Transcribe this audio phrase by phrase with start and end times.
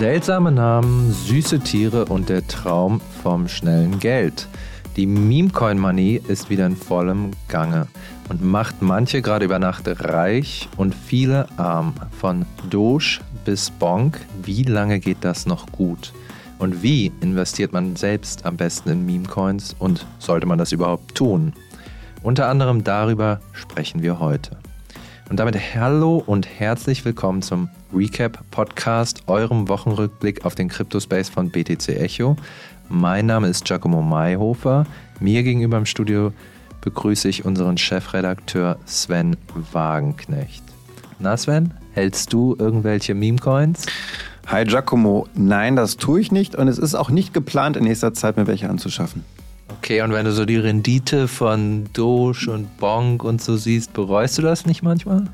[0.00, 4.48] Seltsame Namen, süße Tiere und der Traum vom schnellen Geld.
[4.96, 7.86] Die Meme-Coin-Money ist wieder in vollem Gange
[8.30, 11.92] und macht manche gerade über Nacht reich und viele arm.
[12.18, 16.14] Von Doge bis Bonk, wie lange geht das noch gut?
[16.58, 21.52] Und wie investiert man selbst am besten in Meme-Coins und sollte man das überhaupt tun?
[22.22, 24.59] Unter anderem darüber sprechen wir heute.
[25.30, 31.50] Und damit hallo und herzlich willkommen zum Recap Podcast, eurem Wochenrückblick auf den Cryptospace von
[31.50, 32.34] BTC Echo.
[32.88, 34.86] Mein Name ist Giacomo Mayhofer.
[35.20, 36.32] Mir gegenüber im Studio
[36.80, 39.36] begrüße ich unseren Chefredakteur Sven
[39.70, 40.64] Wagenknecht.
[41.20, 43.86] Na Sven, hältst du irgendwelche Meme-Coins?
[44.48, 48.12] Hi Giacomo, nein, das tue ich nicht und es ist auch nicht geplant, in nächster
[48.14, 49.24] Zeit mir welche anzuschaffen.
[49.78, 54.38] Okay, und wenn du so die Rendite von Doge und Bonk und so siehst, bereust
[54.38, 55.24] du das nicht manchmal?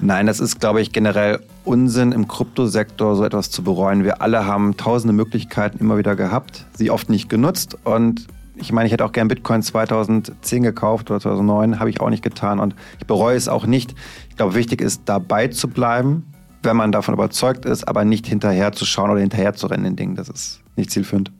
[0.00, 4.04] Nein, das ist, glaube ich, generell Unsinn im Kryptosektor, so etwas zu bereuen.
[4.04, 7.78] Wir alle haben tausende Möglichkeiten immer wieder gehabt, sie oft nicht genutzt.
[7.84, 12.10] Und ich meine, ich hätte auch gern Bitcoin 2010 gekauft oder 2009, habe ich auch
[12.10, 13.94] nicht getan und ich bereue es auch nicht.
[14.28, 16.26] Ich glaube, wichtig ist, dabei zu bleiben,
[16.62, 19.96] wenn man davon überzeugt ist, aber nicht hinterher zu schauen oder hinterher zu rennen in
[19.96, 20.14] Dingen.
[20.14, 21.32] Das ist nicht zielführend.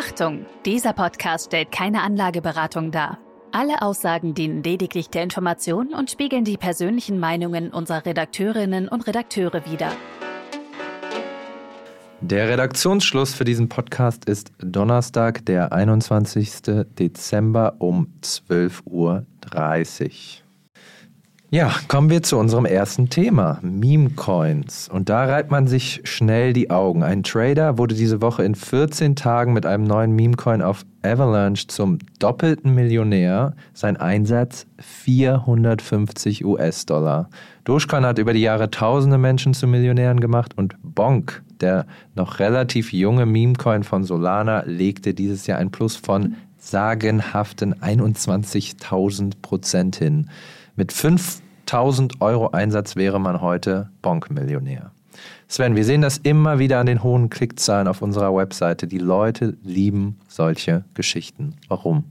[0.00, 3.18] Achtung, dieser Podcast stellt keine Anlageberatung dar.
[3.52, 9.66] Alle Aussagen dienen lediglich der Information und spiegeln die persönlichen Meinungen unserer Redakteurinnen und Redakteure
[9.70, 9.92] wider.
[12.22, 16.86] Der Redaktionsschluss für diesen Podcast ist Donnerstag, der 21.
[16.98, 19.26] Dezember um 12.30 Uhr.
[21.52, 24.88] Ja, kommen wir zu unserem ersten Thema, Meme-Coins.
[24.88, 27.02] Und da reibt man sich schnell die Augen.
[27.02, 31.98] Ein Trader wurde diese Woche in 14 Tagen mit einem neuen Meme-Coin auf Avalanche zum
[32.20, 33.56] doppelten Millionär.
[33.74, 37.28] Sein Einsatz 450 US-Dollar.
[37.64, 41.84] Dogecoin hat über die Jahre tausende Menschen zu Millionären gemacht und Bonk, der
[42.14, 49.96] noch relativ junge Meme-Coin von Solana, legte dieses Jahr ein Plus von sagenhaften 21.000 Prozent
[49.96, 50.28] hin.
[50.80, 54.92] Mit 5000 Euro Einsatz wäre man heute Bonk-Millionär.
[55.46, 58.86] Sven, wir sehen das immer wieder an den hohen Klickzahlen auf unserer Webseite.
[58.86, 61.56] Die Leute lieben solche Geschichten.
[61.68, 62.04] Warum?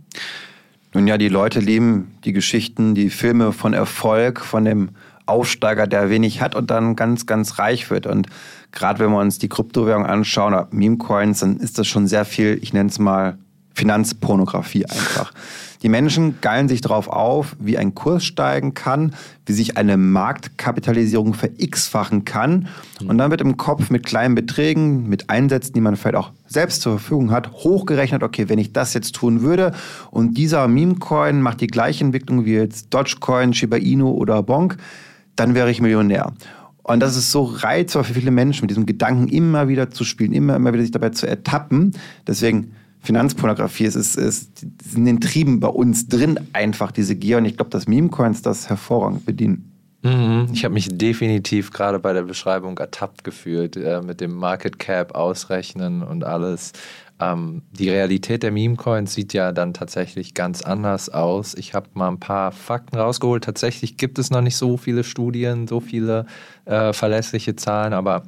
[0.93, 4.91] Nun ja, die Leute lieben die Geschichten, die Filme von Erfolg, von dem
[5.25, 8.05] Aufsteiger, der wenig hat und dann ganz, ganz reich wird.
[8.05, 8.27] Und
[8.71, 12.59] gerade wenn wir uns die Kryptowährung anschauen, oder Meme-Coins, dann ist das schon sehr viel,
[12.61, 13.39] ich nenne es mal
[13.73, 15.33] Finanzpornografie einfach.
[15.81, 21.33] Die Menschen geilen sich darauf auf, wie ein Kurs steigen kann, wie sich eine Marktkapitalisierung
[21.33, 22.67] ver-x-fachen kann.
[23.05, 26.81] Und dann wird im Kopf mit kleinen Beträgen, mit Einsätzen, die man vielleicht auch selbst
[26.81, 29.71] zur Verfügung hat, hochgerechnet, okay, wenn ich das jetzt tun würde
[30.11, 34.77] und dieser Meme-Coin macht die gleiche Entwicklung wie jetzt Dogecoin, Shiba Inu oder Bonk,
[35.35, 36.33] dann wäre ich Millionär.
[36.83, 40.33] Und das ist so reizvoll für viele Menschen, mit diesem Gedanken immer wieder zu spielen,
[40.33, 41.91] immer, immer wieder sich dabei zu ertappen.
[42.25, 43.85] Deswegen Finanzpornografie.
[43.85, 44.65] Es ist, es ist
[44.95, 47.37] in den Trieben bei uns drin einfach diese Gier.
[47.37, 49.69] Und ich glaube, dass Meme-Coins das hervorragend bedienen.
[50.01, 50.47] Mhm.
[50.53, 55.15] Ich habe mich definitiv gerade bei der Beschreibung ertappt gefühlt, äh, mit dem Market Cap
[55.15, 56.71] ausrechnen und alles.
[57.19, 61.53] Ähm, die Realität der Meme-Coins sieht ja dann tatsächlich ganz anders aus.
[61.53, 63.43] Ich habe mal ein paar Fakten rausgeholt.
[63.43, 66.25] Tatsächlich gibt es noch nicht so viele Studien, so viele
[66.63, 68.23] äh, verlässliche Zahlen, aber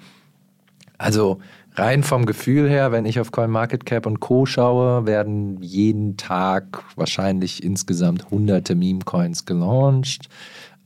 [0.97, 1.39] also
[1.75, 4.45] rein vom Gefühl her, wenn ich auf CoinMarketCap und Co.
[4.45, 10.29] schaue, werden jeden Tag wahrscheinlich insgesamt hunderte Meme-Coins gelauncht.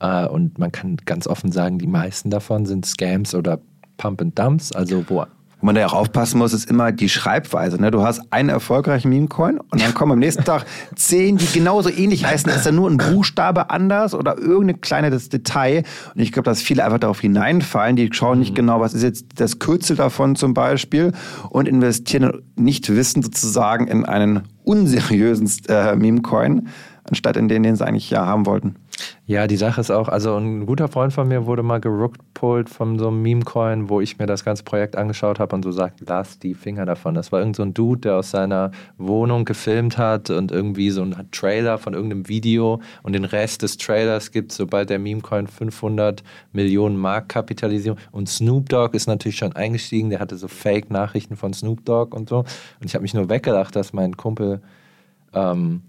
[0.00, 3.60] Äh, und man kann ganz offen sagen, die meisten davon sind Scams oder
[3.96, 5.26] Pump and Dumps, also wo wo
[5.66, 7.80] man da auch aufpassen muss, ist immer die Schreibweise.
[7.80, 7.90] Ne?
[7.90, 12.24] Du hast einen erfolgreichen Meme-Coin und dann kommen am nächsten Tag zehn, die genauso ähnlich
[12.24, 12.50] heißen.
[12.50, 15.82] Ist da nur ein Buchstabe anders oder irgendein kleines Detail?
[16.14, 17.96] Und ich glaube, dass viele einfach darauf hineinfallen.
[17.96, 18.56] Die schauen nicht mhm.
[18.56, 21.12] genau, was ist jetzt das Kürzel davon zum Beispiel
[21.50, 26.68] und investieren nicht wissend sozusagen in einen unseriösen äh, Meme-Coin,
[27.04, 28.76] anstatt in den, den sie eigentlich ja haben wollten.
[29.28, 32.96] Ja, die Sache ist auch, also ein guter Freund von mir wurde mal gerookpult von
[32.98, 36.38] so einem Meme-Coin, wo ich mir das ganze Projekt angeschaut habe und so sagt, lass
[36.38, 37.14] die Finger davon.
[37.14, 41.14] Das war irgend so Dude, der aus seiner Wohnung gefilmt hat und irgendwie so ein
[41.32, 46.22] Trailer von irgendeinem Video und den Rest des Trailers gibt, sobald der Meme-Coin 500
[46.52, 51.52] Millionen Mark Kapitalisierung und Snoop Dogg ist natürlich schon eingestiegen, der hatte so Fake-Nachrichten von
[51.52, 54.60] Snoop Dogg und so und ich habe mich nur weggelacht, dass mein Kumpel
[55.34, 55.82] ähm,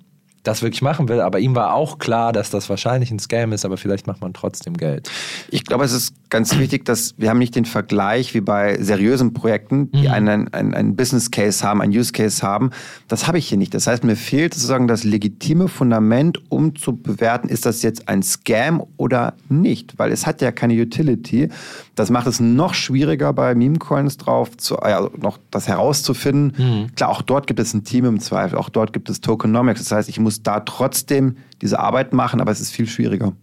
[0.47, 1.19] das wirklich machen will.
[1.19, 4.33] Aber ihm war auch klar, dass das wahrscheinlich ein Scam ist, aber vielleicht macht man
[4.33, 5.09] trotzdem Geld.
[5.49, 9.33] Ich glaube, es ist ganz wichtig, dass wir haben nicht den Vergleich wie bei seriösen
[9.33, 10.13] Projekten, die mhm.
[10.13, 12.71] einen, einen, einen Business Case haben, einen Use Case haben.
[13.07, 13.73] Das habe ich hier nicht.
[13.73, 18.23] Das heißt, mir fehlt sozusagen das legitime Fundament, um zu bewerten, ist das jetzt ein
[18.23, 21.49] Scam oder nicht, weil es hat ja keine Utility.
[21.95, 26.53] Das macht es noch schwieriger bei Meme-Coins drauf, zu, äh, noch das herauszufinden.
[26.57, 26.95] Mhm.
[26.95, 29.79] Klar, auch dort gibt es ein Team im Zweifel, auch dort gibt es Tokenomics.
[29.79, 33.33] Das heißt, ich muss da trotzdem diese Arbeit machen, aber es ist viel schwieriger.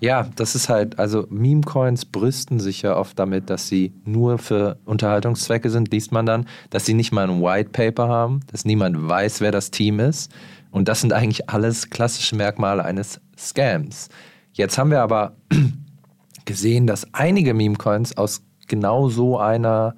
[0.00, 4.78] Ja, das ist halt, also Meme-Coins brüsten sich ja oft damit, dass sie nur für
[4.84, 9.08] Unterhaltungszwecke sind, liest man dann, dass sie nicht mal ein White Paper haben, dass niemand
[9.08, 10.30] weiß, wer das Team ist.
[10.70, 14.08] Und das sind eigentlich alles klassische Merkmale eines Scams.
[14.52, 15.36] Jetzt haben wir aber
[16.44, 19.94] gesehen, dass einige Meme-Coins aus genau so einer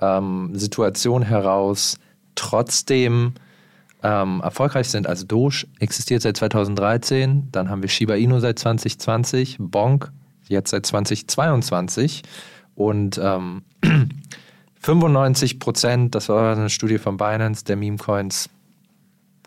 [0.00, 1.98] ähm, Situation heraus
[2.34, 3.34] trotzdem
[4.06, 5.08] ähm, erfolgreich sind.
[5.08, 10.12] Also Doge existiert seit 2013, dann haben wir Shiba Inu seit 2020, Bonk
[10.48, 12.22] jetzt seit 2022
[12.76, 13.62] und ähm,
[14.80, 18.48] 95 Prozent, das war eine Studie von Binance, der Meme-Coins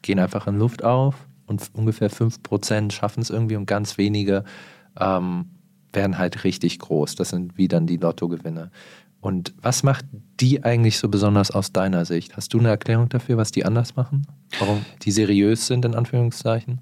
[0.01, 1.15] gehen einfach in Luft auf
[1.47, 4.43] und ungefähr 5 Prozent schaffen es irgendwie und ganz wenige
[4.99, 5.45] ähm,
[5.93, 7.15] werden halt richtig groß.
[7.15, 8.71] Das sind wie dann die Lottogewinne.
[9.21, 10.05] Und was macht
[10.39, 12.37] die eigentlich so besonders aus deiner Sicht?
[12.37, 14.25] Hast du eine Erklärung dafür, was die anders machen?
[14.59, 16.79] Warum die seriös sind, in Anführungszeichen?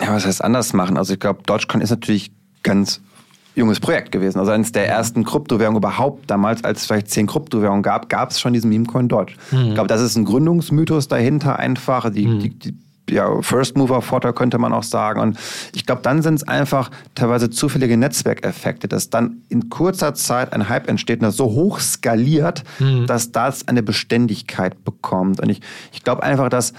[0.00, 0.96] Ja, was heißt anders machen?
[0.96, 2.32] Also ich glaube, Dogecoin ist natürlich
[2.62, 3.00] ganz
[3.54, 4.38] junges Projekt gewesen.
[4.38, 8.38] Also eines der ersten Kryptowährungen überhaupt damals, als es vielleicht zehn Kryptowährungen gab, gab es
[8.40, 9.34] schon diesen Memecoin Doge.
[9.50, 9.68] Mhm.
[9.68, 12.10] Ich glaube, das ist ein Gründungsmythos dahinter einfach.
[12.10, 12.40] Die, mhm.
[12.40, 12.74] die, die
[13.10, 15.20] ja, First Mover Vorteil könnte man auch sagen.
[15.20, 15.38] Und
[15.74, 20.68] ich glaube, dann sind es einfach teilweise zufällige Netzwerkeffekte, dass dann in kurzer Zeit ein
[20.68, 23.06] Hype entsteht und das so hoch skaliert, mhm.
[23.06, 25.40] dass das eine Beständigkeit bekommt.
[25.40, 25.60] Und ich,
[25.92, 26.72] ich glaube einfach, dass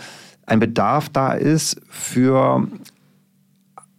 [0.45, 2.67] ein Bedarf da ist für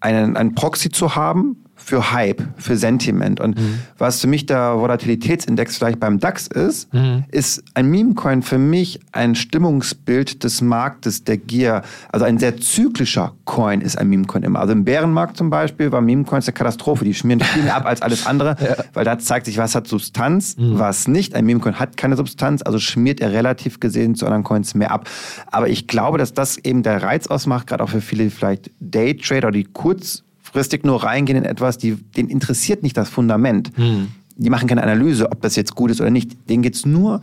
[0.01, 3.41] einen, einen Proxy zu haben, für Hype, für Sentiment.
[3.41, 3.79] Und mhm.
[3.97, 7.25] was für mich der Volatilitätsindex vielleicht beim DAX ist, mhm.
[7.31, 11.81] ist ein Meme-Coin für mich ein Stimmungsbild des Marktes, der Gier.
[12.13, 14.61] Also ein sehr zyklischer Coin ist ein Meme-Coin immer.
[14.61, 17.07] Also im Bärenmarkt zum Beispiel war Meme-Coins eine Katastrophe.
[17.07, 18.77] Die schmieren viel mehr ab als alles andere, ja.
[18.93, 20.79] weil da zeigt sich, was hat Substanz, mhm.
[20.79, 21.35] was nicht.
[21.35, 25.09] Ein Meme-Coin hat keine Substanz, also schmiert er relativ gesehen zu anderen Coins mehr ab.
[25.51, 29.51] Aber ich glaube, dass das eben der Reiz ausmacht, gerade auch für viele vielleicht Daytrader,
[29.51, 33.77] die kurz kurzfristig nur reingehen in etwas, die, denen interessiert nicht das Fundament.
[33.79, 34.09] Mhm.
[34.37, 36.49] Die machen keine Analyse, ob das jetzt gut ist oder nicht.
[36.49, 37.21] Denen geht es nur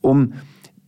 [0.00, 0.34] um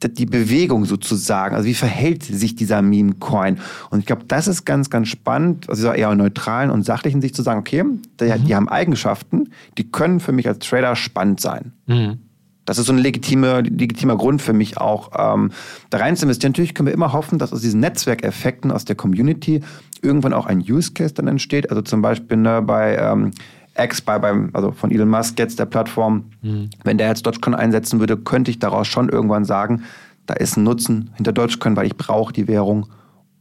[0.03, 1.55] die Bewegung sozusagen.
[1.55, 3.59] Also wie verhält sich dieser Meme-Coin?
[3.91, 7.43] Und ich glaube, das ist ganz, ganz spannend, also eher neutralen und sachlichen Sicht zu
[7.43, 7.85] sagen, okay,
[8.19, 8.45] die, mhm.
[8.47, 11.73] die haben Eigenschaften, die können für mich als Trader spannend sein.
[11.87, 12.19] Mhm.
[12.65, 15.51] Das ist so ein legitime, legitimer Grund für mich auch, ähm,
[15.91, 16.53] da rein zu investieren.
[16.53, 19.61] Natürlich können wir immer hoffen, dass aus diesen Netzwerkeffekten aus der Community
[20.03, 21.71] irgendwann auch ein Use Case dann entsteht.
[21.71, 23.33] Also zum Beispiel ne, bei ähm,
[23.79, 26.71] X, bei, beim, also von Elon Musk jetzt der Plattform, mhm.
[26.85, 29.85] wenn der jetzt Dogecoin einsetzen würde, könnte ich daraus schon irgendwann sagen,
[30.27, 32.87] da ist ein Nutzen hinter Dogecoin, weil ich brauche die Währung,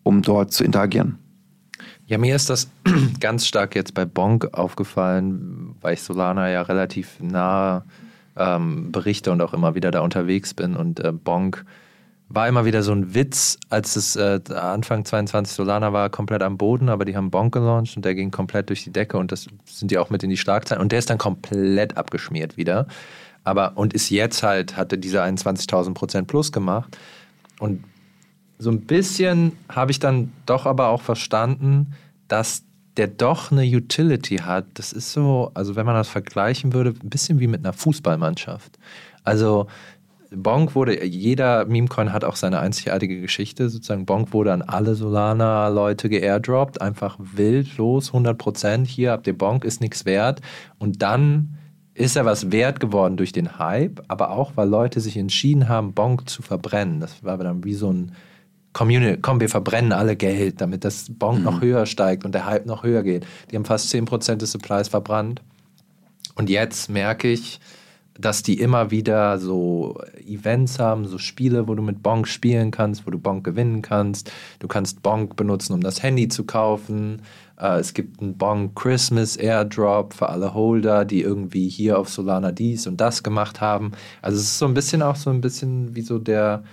[0.04, 1.18] um dort zu interagieren.
[2.06, 2.70] Ja, mir ist das
[3.20, 7.84] ganz stark jetzt bei Bonk aufgefallen, weil ich Solana ja relativ nah
[8.36, 11.66] ähm, berichte und auch immer wieder da unterwegs bin und äh, Bonk
[12.30, 16.58] war immer wieder so ein Witz, als es äh, Anfang 22 Solana war, komplett am
[16.58, 19.48] Boden, aber die haben Bonk gelauncht und der ging komplett durch die Decke und das
[19.66, 22.88] sind die auch mit in die Schlagzeilen und der ist dann komplett abgeschmiert wieder.
[23.44, 26.98] Aber und ist jetzt halt, hatte diese 21.000 Prozent plus gemacht
[27.60, 27.84] und
[28.60, 31.96] so ein bisschen habe ich dann doch aber auch verstanden,
[32.28, 32.64] dass
[32.98, 34.66] der doch eine Utility hat.
[34.74, 38.78] Das ist so, also wenn man das vergleichen würde, ein bisschen wie mit einer Fußballmannschaft.
[39.24, 39.68] Also
[40.32, 43.70] Bonk wurde, jeder Memecoin hat auch seine einzigartige Geschichte.
[43.70, 48.88] Sozusagen Bonk wurde an alle Solana-Leute geairdroppt, einfach wild los, 100 Prozent.
[48.88, 50.42] Hier habt ihr Bonk, ist nichts wert.
[50.78, 51.56] Und dann
[51.96, 55.94] ist er was wert geworden durch den Hype, aber auch, weil Leute sich entschieden haben,
[55.94, 57.00] Bonk zu verbrennen.
[57.00, 58.14] Das war dann wie so ein
[58.72, 61.44] Community, komm, wir verbrennen alle Geld, damit das Bonk mhm.
[61.44, 63.26] noch höher steigt und der Hype noch höher geht.
[63.50, 65.42] Die haben fast 10% des Supplies verbrannt.
[66.36, 67.60] Und jetzt merke ich,
[68.20, 73.08] dass die immer wieder so Events haben, so Spiele, wo du mit Bonk spielen kannst,
[73.08, 74.32] wo du Bonk gewinnen kannst.
[74.60, 77.22] Du kannst Bonk benutzen, um das Handy zu kaufen.
[77.58, 82.52] Äh, es gibt einen Bonk Christmas Airdrop für alle Holder, die irgendwie hier auf Solana
[82.52, 83.92] dies und das gemacht haben.
[84.22, 86.64] Also es ist so ein bisschen auch so ein bisschen wie so der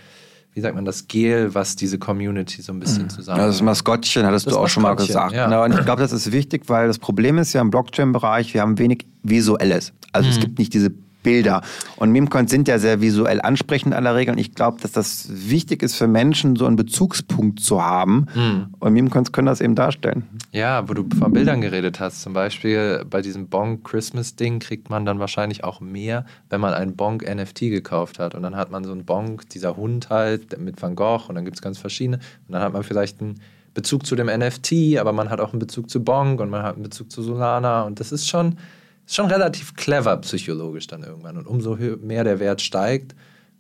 [0.52, 3.10] wie sagt man, das Gel, was diese Community so ein bisschen mhm.
[3.10, 3.40] zusammen.
[3.40, 5.34] Ja, das Maskottchen hattest das du auch schon mal gesagt.
[5.34, 5.44] Ja.
[5.44, 8.62] Genau, und ich glaube, das ist wichtig, weil das Problem ist ja im Blockchain-Bereich, wir
[8.62, 9.92] haben wenig Visuelles.
[10.12, 10.32] Also mhm.
[10.34, 10.94] es gibt nicht diese
[11.26, 11.61] Bilder.
[11.97, 14.33] Und Meme-Coins sind ja sehr visuell ansprechend aller Regel.
[14.33, 18.28] Und ich glaube, dass das wichtig ist für Menschen, so einen Bezugspunkt zu haben.
[18.33, 18.66] Mhm.
[18.78, 20.23] Und Meme-Coins können das eben darstellen.
[20.52, 22.23] Ja, wo du von Bildern geredet hast.
[22.23, 27.59] Zum Beispiel bei diesem Bonk-Christmas-Ding kriegt man dann wahrscheinlich auch mehr, wenn man ein Bonk-NFT
[27.59, 28.37] gekauft hat.
[28.37, 31.28] Und dann hat man so einen Bonk, dieser Hund halt mit Van Gogh.
[31.28, 32.18] Und dann gibt es ganz verschiedene.
[32.47, 33.40] Und dann hat man vielleicht einen
[33.75, 36.75] Bezug zu dem NFT, aber man hat auch einen Bezug zu Bonk und man hat
[36.75, 37.83] einen Bezug zu Solana.
[37.83, 38.56] Und das ist schon
[39.06, 41.36] ist schon relativ clever psychologisch dann irgendwann.
[41.36, 43.14] Und umso mehr der Wert steigt,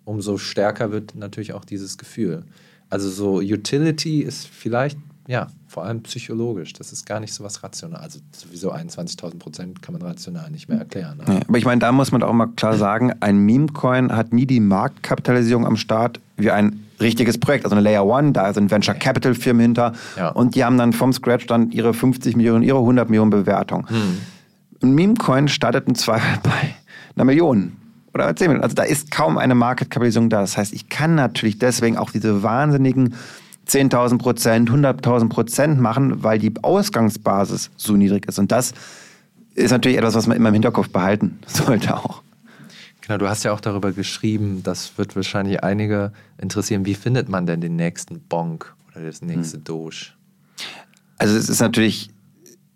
[0.04, 2.44] umso stärker wird natürlich auch dieses Gefühl.
[2.90, 6.72] Also so Utility ist vielleicht, ja, vor allem psychologisch.
[6.72, 8.00] Das ist gar nicht so was rational.
[8.00, 11.20] Also sowieso 21.000 Prozent kann man rational nicht mehr erklären.
[11.26, 14.46] Ja, aber ich meine, da muss man auch mal klar sagen, ein Meme-Coin hat nie
[14.46, 17.64] die Marktkapitalisierung am Start wie ein richtiges Projekt.
[17.64, 19.92] Also eine Layer One, da sind Venture Capital Firmen hinter.
[20.16, 20.28] Ja.
[20.28, 23.88] Und die haben dann vom Scratch dann ihre 50 Millionen, ihre 100 Millionen Bewertung.
[23.88, 24.18] Hm.
[24.82, 26.74] Ein Meme-Coin startet im Zweifel bei
[27.14, 27.76] einer Million
[28.14, 28.64] oder 10 Millionen.
[28.64, 30.40] Also da ist kaum eine Marketkapitalisierung da.
[30.40, 33.14] Das heißt, ich kann natürlich deswegen auch diese wahnsinnigen
[33.68, 38.38] 10.000 Prozent, 100.000 Prozent machen, weil die Ausgangsbasis so niedrig ist.
[38.38, 38.74] Und das
[39.54, 42.22] ist natürlich etwas, was man immer im Hinterkopf behalten sollte auch.
[43.00, 46.84] Genau, du hast ja auch darüber geschrieben, das wird wahrscheinlich einige interessieren.
[46.86, 49.64] Wie findet man denn den nächsten Bonk oder das nächste hm.
[49.64, 50.06] Doge?
[51.18, 52.10] Also es ist natürlich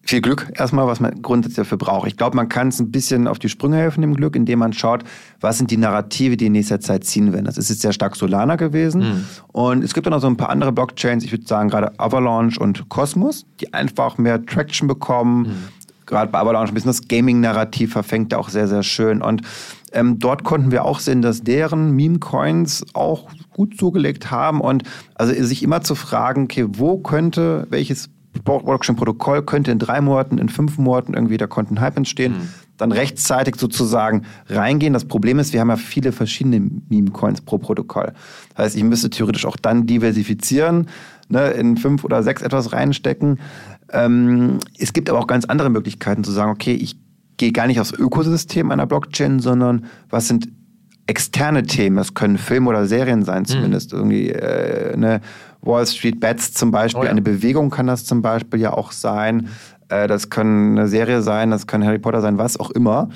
[0.03, 2.09] viel Glück erstmal, was man grundsätzlich dafür braucht.
[2.09, 4.73] Ich glaube, man kann es ein bisschen auf die Sprünge helfen im Glück, indem man
[4.73, 5.05] schaut,
[5.41, 7.45] was sind die Narrative, die in nächster Zeit ziehen werden.
[7.45, 9.01] Das ist jetzt sehr stark Solana gewesen.
[9.01, 9.25] Mhm.
[9.49, 12.59] Und es gibt dann noch so ein paar andere Blockchains, ich würde sagen gerade Avalanche
[12.59, 15.43] und Cosmos, die einfach mehr Traction bekommen.
[15.43, 15.69] Mhm.
[16.07, 19.23] Gerade bei Avalanche ein bisschen das Gaming-Narrativ verfängt auch sehr, sehr schön.
[19.23, 19.43] Und
[19.93, 24.83] ähm, dort konnten wir auch sehen, dass deren Meme-Coins auch gut zugelegt haben und
[25.15, 28.09] also sich immer zu fragen, okay, wo könnte welches
[28.45, 32.49] Blockchain-Protokoll könnte in drei Monaten, in fünf Monaten irgendwie, da konnte ein Hype entstehen, mhm.
[32.77, 34.93] dann rechtzeitig sozusagen reingehen.
[34.93, 38.13] Das Problem ist, wir haben ja viele verschiedene Meme-Coins pro Protokoll.
[38.55, 40.89] Das heißt, ich müsste theoretisch auch dann diversifizieren,
[41.29, 43.41] ne, in fünf oder sechs etwas reinstecken.
[43.93, 46.97] Ähm, es gibt aber auch ganz andere Möglichkeiten zu sagen, okay, ich
[47.37, 50.49] gehe gar nicht aufs Ökosystem einer Blockchain, sondern was sind
[51.07, 51.97] externe Themen.
[51.97, 53.47] Das können Filme oder Serien sein, mhm.
[53.47, 53.93] zumindest.
[53.93, 53.99] Mhm.
[53.99, 55.21] Irgendwie, äh, ne?
[55.63, 57.11] Wall Street Bets zum Beispiel, oh ja.
[57.11, 59.49] eine Bewegung kann das zum Beispiel ja auch sein.
[59.89, 63.07] Äh, das kann eine Serie sein, das kann Harry Potter sein, was auch immer.
[63.07, 63.11] Mhm.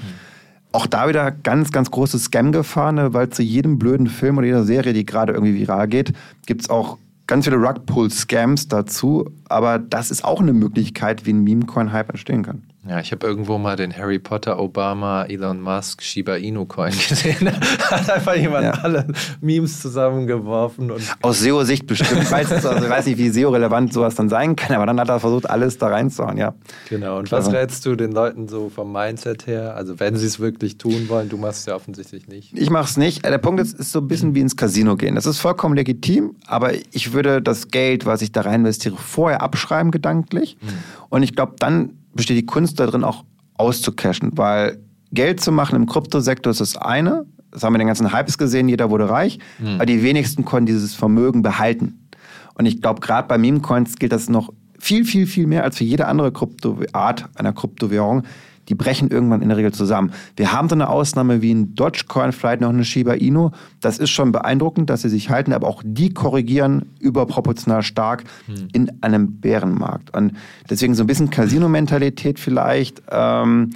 [0.72, 3.14] Auch da wieder ganz, ganz große Scam-Gefahr, ne?
[3.14, 6.12] weil zu jedem blöden Film oder jeder Serie, die gerade irgendwie viral geht,
[6.46, 6.98] gibt es auch
[7.28, 9.30] ganz viele Rugpull-Scams dazu.
[9.48, 12.62] Aber das ist auch eine Möglichkeit, wie ein Meme-Coin-Hype entstehen kann.
[12.86, 17.50] Ja, ich habe irgendwo mal den Harry Potter, Obama, Elon Musk, Shiba Inu Coin gesehen.
[17.50, 18.70] Hat einfach jemand ja.
[18.72, 19.06] alle
[19.40, 20.90] Memes zusammengeworfen.
[20.90, 22.22] Und Aus SEO-Sicht bestimmt.
[22.22, 25.08] Ich weiß, also ich weiß nicht, wie SEO-relevant sowas dann sein kann, aber dann hat
[25.08, 26.54] er versucht, alles da reinzuhauen, ja.
[26.90, 27.18] Genau.
[27.18, 29.76] Und was rätst du den Leuten so vom Mindset her?
[29.76, 32.52] Also, wenn sie es wirklich tun wollen, du machst es ja offensichtlich nicht.
[32.52, 33.24] Ich mache es nicht.
[33.24, 35.14] Der Punkt ist, ist so ein bisschen wie ins Casino gehen.
[35.14, 39.40] Das ist vollkommen legitim, aber ich würde das Geld, was ich da rein investiere, vorher
[39.40, 40.58] abschreiben, gedanklich.
[40.60, 40.68] Mhm.
[41.08, 44.78] Und ich glaube, dann besteht die Kunst darin, auch auszucashen, weil
[45.12, 47.26] Geld zu machen im Kryptosektor ist das eine.
[47.50, 49.76] Das haben wir in den ganzen Hypes gesehen, jeder wurde reich, mhm.
[49.76, 52.08] aber die wenigsten konnten dieses Vermögen behalten.
[52.54, 55.84] Und ich glaube, gerade bei Meme-Coins gilt das noch viel, viel, viel mehr als für
[55.84, 58.24] jede andere Kryptoart einer Kryptowährung
[58.68, 60.12] die brechen irgendwann in der Regel zusammen.
[60.36, 63.50] Wir haben so eine Ausnahme wie ein Dogecoin, vielleicht noch eine Shiba Inu.
[63.80, 68.68] Das ist schon beeindruckend, dass sie sich halten, aber auch die korrigieren überproportional stark hm.
[68.72, 70.14] in einem Bärenmarkt.
[70.16, 70.32] Und
[70.70, 73.70] deswegen so ein bisschen Casino-Mentalität vielleicht ähm,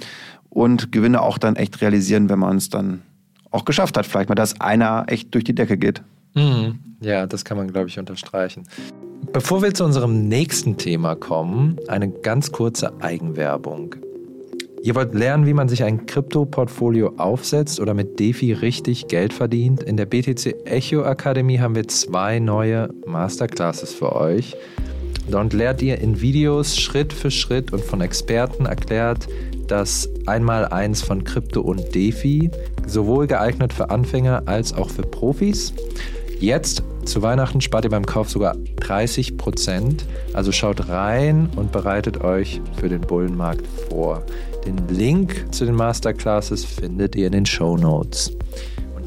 [0.49, 3.01] und Gewinne auch dann echt realisieren, wenn man es dann
[3.51, 4.05] auch geschafft hat.
[4.05, 6.01] Vielleicht mal, dass einer echt durch die Decke geht.
[6.35, 6.79] Mhm.
[7.01, 8.63] Ja, das kann man, glaube ich, unterstreichen.
[9.31, 13.95] Bevor wir zu unserem nächsten Thema kommen, eine ganz kurze Eigenwerbung.
[14.81, 19.83] Ihr wollt lernen, wie man sich ein Krypto-Portfolio aufsetzt oder mit DeFi richtig Geld verdient?
[19.83, 24.55] In der BTC Echo Akademie haben wir zwei neue Masterclasses für euch.
[25.29, 29.27] Dort lernt ihr in Videos Schritt für Schritt und von Experten erklärt
[29.67, 32.49] das Einmaleins von Krypto und DeFi,
[32.87, 35.73] sowohl geeignet für Anfänger als auch für Profis.
[36.39, 40.05] Jetzt zu Weihnachten spart ihr beim Kauf sogar 30 Prozent.
[40.33, 44.23] Also schaut rein und bereitet euch für den Bullenmarkt vor.
[44.65, 48.31] Den Link zu den Masterclasses findet ihr in den Show Notes.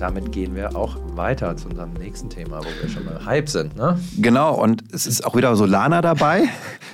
[0.03, 3.77] Damit gehen wir auch weiter zu unserem nächsten Thema, wo wir schon mal Hype sind.
[3.77, 4.01] Ne?
[4.19, 6.49] Genau, und es ist auch wieder Solana dabei,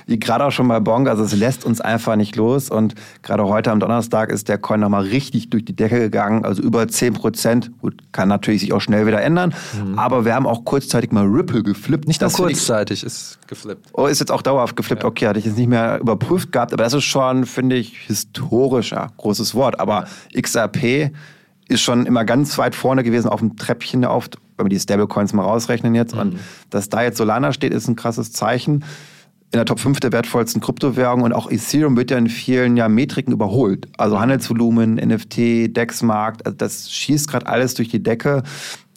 [0.05, 1.07] wie gerade auch schon bei Bong.
[1.07, 2.69] Also es lässt uns einfach nicht los.
[2.69, 6.61] Und gerade heute am Donnerstag ist der Coin nochmal richtig durch die Decke gegangen, also
[6.61, 7.71] über 10 Prozent.
[7.81, 9.55] Gut, kann natürlich sich auch schnell wieder ändern.
[9.83, 9.97] Mhm.
[9.97, 12.07] Aber wir haben auch kurzzeitig mal Ripple geflippt.
[12.07, 13.89] Nicht nur kurzzeitig, ist geflippt.
[13.93, 15.01] Oh, ist jetzt auch dauerhaft geflippt.
[15.01, 15.09] Ja.
[15.09, 16.73] Okay, hatte ich jetzt nicht mehr überprüft gehabt.
[16.73, 19.79] Aber das ist schon, finde ich, historisch, ja, großes Wort.
[19.79, 20.05] Aber
[20.39, 21.11] XRP
[21.69, 25.33] ist schon immer ganz weit vorne gewesen auf dem Treppchen auf, wenn wir die Stablecoins
[25.33, 26.15] mal rausrechnen jetzt.
[26.15, 26.21] Mhm.
[26.21, 26.39] Und
[26.71, 28.83] dass da jetzt Solana steht, ist ein krasses Zeichen.
[29.51, 32.89] In der Top 5 der wertvollsten Kryptowährungen und auch Ethereum wird ja in vielen ja,
[32.89, 33.87] Metriken überholt.
[33.97, 38.43] Also Handelsvolumen, NFT, DEX-Markt, also das schießt gerade alles durch die Decke.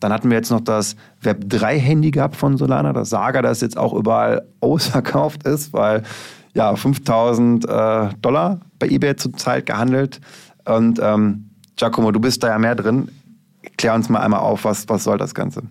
[0.00, 3.78] Dann hatten wir jetzt noch das Web 3-Handy gehabt von Solana, das Saga, das jetzt
[3.78, 6.02] auch überall ausverkauft ist, weil
[6.54, 10.20] ja 5000 äh, Dollar bei eBay zurzeit gehandelt.
[10.64, 11.51] Und ähm,
[11.82, 13.08] Giacomo, du bist da ja mehr drin.
[13.76, 15.62] Klär uns mal einmal auf, was, was soll das Ganze?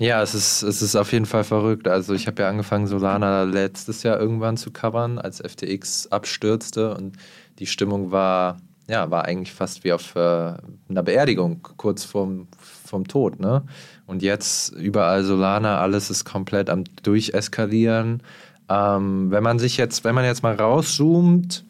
[0.00, 1.86] Ja, es ist, es ist auf jeden Fall verrückt.
[1.86, 7.16] Also ich habe ja angefangen, Solana letztes Jahr irgendwann zu covern, als FTX abstürzte und
[7.60, 8.56] die Stimmung war,
[8.88, 10.54] ja, war eigentlich fast wie auf äh,
[10.88, 13.38] einer Beerdigung, kurz vorm, vom Tod.
[13.38, 13.62] Ne?
[14.06, 18.24] Und jetzt überall Solana, alles ist komplett am Durcheskalieren.
[18.68, 21.64] Ähm, wenn man sich jetzt, wenn man jetzt mal rauszoomt,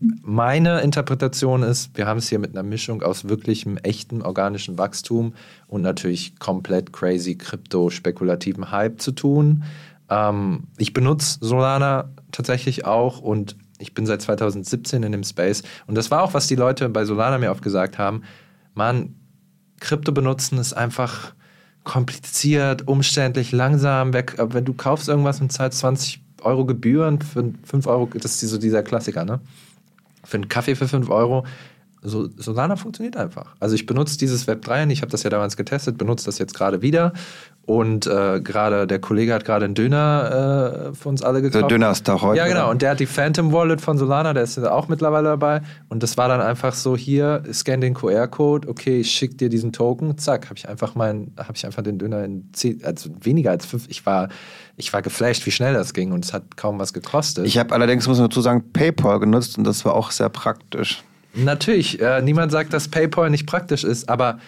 [0.00, 5.34] meine Interpretation ist, wir haben es hier mit einer Mischung aus wirklichem, echten organischen Wachstum
[5.66, 9.64] und natürlich komplett crazy krypto-spekulativen Hype zu tun.
[10.10, 15.62] Ähm, ich benutze Solana tatsächlich auch und ich bin seit 2017 in dem Space.
[15.86, 18.22] Und das war auch, was die Leute bei Solana mir oft gesagt haben.
[18.74, 19.14] Man,
[19.80, 21.34] Krypto benutzen ist einfach
[21.84, 24.12] kompliziert, umständlich, langsam.
[24.12, 28.58] Wenn du kaufst irgendwas und zahlst 20 Euro Gebühren für 5 Euro, das ist so
[28.58, 29.40] dieser Klassiker, ne?
[30.24, 31.44] Für einen Kaffee für 5 Euro.
[32.02, 33.56] So, Solana funktioniert einfach.
[33.58, 36.54] Also ich benutze dieses Web 3 ich habe das ja damals getestet, benutze das jetzt
[36.54, 37.12] gerade wieder.
[37.68, 41.60] Und äh, gerade der Kollege hat gerade einen Döner äh, für uns alle gekauft.
[41.60, 42.38] Der Döner ist da heute.
[42.38, 42.70] Ja, genau.
[42.70, 45.60] Und der hat die Phantom Wallet von Solana, der ist auch mittlerweile dabei.
[45.90, 49.72] Und das war dann einfach so: hier, scan den QR-Code, okay, ich schick dir diesen
[49.72, 53.50] Token, zack, habe ich einfach meinen, habe ich einfach den Döner in zehn, also weniger
[53.50, 53.86] als fünf.
[53.90, 54.30] Ich war,
[54.78, 57.46] ich war geflasht, wie schnell das ging und es hat kaum was gekostet.
[57.46, 61.02] Ich habe allerdings, muss man dazu sagen, PayPal genutzt und das war auch sehr praktisch.
[61.34, 64.38] Natürlich, äh, niemand sagt, dass PayPal nicht praktisch ist, aber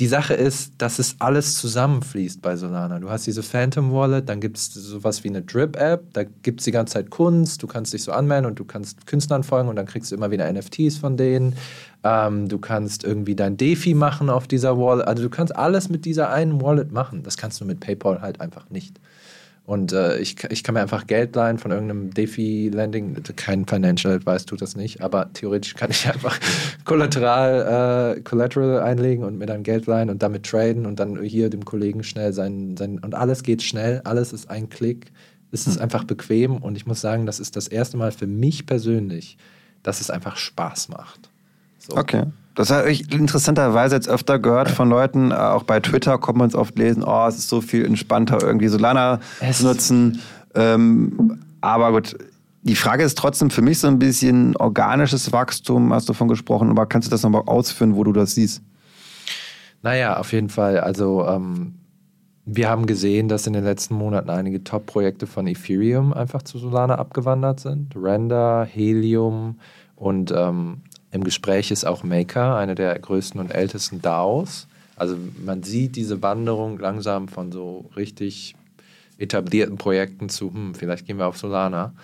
[0.00, 2.98] die Sache ist, dass es alles zusammenfließt bei Solana.
[2.98, 6.64] Du hast diese Phantom Wallet, dann gibt es sowas wie eine Drip-App, da gibt es
[6.64, 9.76] die ganze Zeit Kunst, du kannst dich so anmelden und du kannst Künstlern folgen und
[9.76, 11.54] dann kriegst du immer wieder NFTs von denen.
[12.02, 15.06] Ähm, du kannst irgendwie dein Defi machen auf dieser Wallet.
[15.06, 17.22] Also du kannst alles mit dieser einen Wallet machen.
[17.22, 18.98] Das kannst du mit PayPal halt einfach nicht.
[19.66, 23.22] Und äh, ich, ich kann mir einfach Geld leihen von irgendeinem DeFi-Landing.
[23.36, 26.38] Kein Financial Advice tut das nicht, aber theoretisch kann ich einfach
[26.84, 31.48] Collateral, äh, Collateral einlegen und mir dann Geld leihen und damit traden und dann hier
[31.48, 35.12] dem Kollegen schnell sein, sein und alles geht schnell, alles ist ein Klick.
[35.50, 35.82] Es ist hm.
[35.82, 39.38] einfach bequem und ich muss sagen, das ist das erste Mal für mich persönlich,
[39.82, 41.30] dass es einfach Spaß macht.
[41.78, 41.96] So.
[41.96, 42.24] Okay.
[42.54, 46.48] Das habe ich interessanterweise jetzt öfter gehört von Leuten, äh, auch bei Twitter kommt man
[46.48, 50.20] es oft lesen, oh, es ist so viel entspannter, irgendwie Solana es zu nutzen.
[50.54, 52.16] Ähm, aber gut,
[52.62, 56.70] die Frage ist trotzdem für mich so ein bisschen organisches Wachstum, hast du davon gesprochen,
[56.70, 58.62] aber kannst du das nochmal ausführen, wo du das siehst?
[59.82, 60.78] Naja, auf jeden Fall.
[60.78, 61.74] Also ähm,
[62.46, 66.94] wir haben gesehen, dass in den letzten Monaten einige Top-Projekte von Ethereum einfach zu Solana
[66.94, 67.94] abgewandert sind.
[67.96, 69.58] Render, Helium
[69.96, 70.82] und ähm,
[71.14, 74.66] im Gespräch ist auch Maker, eine der größten und ältesten DAOs.
[74.96, 78.56] Also man sieht diese Wanderung langsam von so richtig
[79.16, 81.94] etablierten Projekten zu, hm, vielleicht gehen wir auf Solana.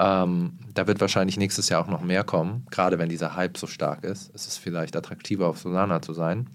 [0.00, 3.68] Ähm, da wird wahrscheinlich nächstes Jahr auch noch mehr kommen, gerade wenn dieser Hype so
[3.68, 4.34] stark ist.
[4.34, 6.48] Es ist vielleicht attraktiver, auf Solana zu sein.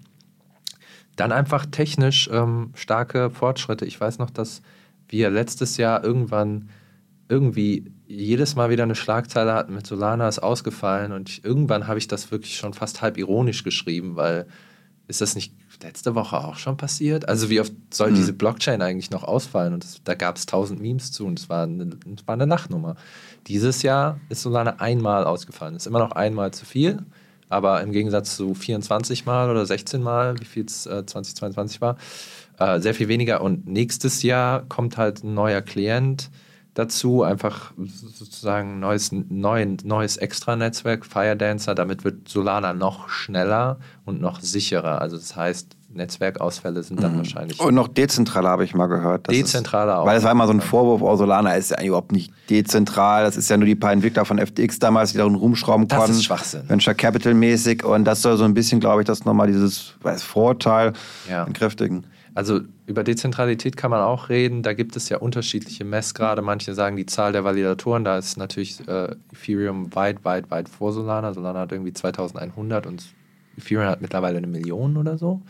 [1.15, 3.85] Dann einfach technisch ähm, starke Fortschritte.
[3.85, 4.61] Ich weiß noch, dass
[5.07, 6.67] wir letztes Jahr irgendwann
[7.29, 11.99] irgendwie jedes Mal wieder eine Schlagzeile hatten mit Solana ist ausgefallen und ich, irgendwann habe
[11.99, 14.47] ich das wirklich schon fast halb ironisch geschrieben, weil
[15.07, 17.27] ist das nicht letzte Woche auch schon passiert?
[17.27, 18.15] Also wie oft soll mhm.
[18.15, 19.73] diese Blockchain eigentlich noch ausfallen?
[19.73, 22.95] Und das, da gab es tausend Memes zu und es war, eine, war eine Lachnummer.
[23.47, 25.75] Dieses Jahr ist Solana einmal ausgefallen.
[25.75, 26.99] Ist immer noch einmal zu viel,
[27.49, 31.97] aber im Gegensatz zu 24 Mal oder 16 Mal, wie viel es äh, 2022 war,
[32.57, 33.41] äh, sehr viel weniger.
[33.41, 36.31] Und nächstes Jahr kommt halt ein neuer Klient,
[36.75, 44.41] dazu, einfach sozusagen neues, neuen, neues Extranetzwerk, Firedancer, damit wird Solana noch schneller und noch
[44.41, 45.01] sicherer.
[45.01, 47.19] Also das heißt, Netzwerkausfälle sind dann mhm.
[47.19, 47.59] wahrscheinlich.
[47.61, 49.31] Und noch dezentraler habe ich mal gehört.
[49.31, 50.05] Dezentraler auch.
[50.05, 53.23] Weil es war immer so ein Vorwurf, oh, Solana ist ja überhaupt nicht dezentral.
[53.23, 56.07] Das ist ja nur die paar Entwickler von FTX damals, die darin rumschrauben konnten.
[56.07, 56.67] Das ist Schwachsinn.
[56.67, 57.85] Venture Capital mäßig.
[57.85, 60.91] Und das soll so ein bisschen, glaube ich, das nochmal dieses weiß, Vorurteil
[61.29, 61.45] ja.
[61.45, 62.05] entkräftigen.
[62.35, 64.61] Also über Dezentralität kann man auch reden.
[64.61, 66.41] Da gibt es ja unterschiedliche Messgrade.
[66.41, 68.03] Manche sagen die Zahl der Validatoren.
[68.03, 71.33] Da ist natürlich äh, Ethereum weit, weit, weit vor Solana.
[71.33, 73.05] Solana hat irgendwie 2100 und
[73.57, 75.41] Ethereum hat mittlerweile eine Million oder so.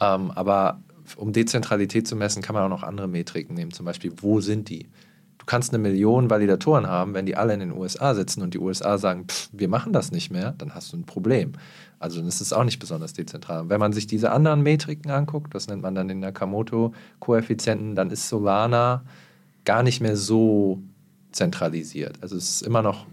[0.00, 0.80] Ähm, aber
[1.16, 3.72] um Dezentralität zu messen, kann man auch noch andere Metriken nehmen.
[3.72, 4.88] Zum Beispiel, wo sind die?
[5.38, 8.60] Du kannst eine Million Validatoren haben, wenn die alle in den USA sitzen und die
[8.60, 11.54] USA sagen, pff, wir machen das nicht mehr, dann hast du ein Problem.
[12.02, 13.68] Also das ist auch nicht besonders dezentral.
[13.68, 18.28] Wenn man sich diese anderen Metriken anguckt, das nennt man dann den Nakamoto-Koeffizienten, dann ist
[18.28, 19.04] Solana
[19.64, 20.82] gar nicht mehr so
[21.30, 22.18] zentralisiert.
[22.20, 23.06] Also es ist immer noch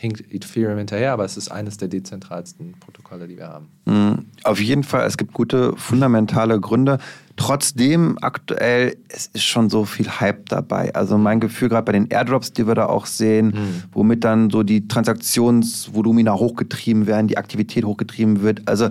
[0.00, 3.66] hinkt Ethereum hinterher, aber es ist eines der dezentralsten Protokolle, die wir haben.
[3.84, 4.26] Mhm.
[4.44, 6.98] Auf jeden Fall, es gibt gute fundamentale Gründe.
[7.34, 10.94] Trotzdem aktuell, es ist schon so viel Hype dabei.
[10.94, 13.82] Also mein Gefühl gerade bei den Airdrops, die wir da auch sehen, mhm.
[13.90, 18.68] womit dann so die Transaktionsvolumina hochgetrieben werden, die Aktivität hochgetrieben wird.
[18.68, 18.90] Also